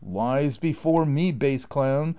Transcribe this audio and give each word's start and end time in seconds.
''Lies 0.03 0.57
before 0.57 1.05
me, 1.05 1.31
base 1.31 1.63
clown! 1.67 2.09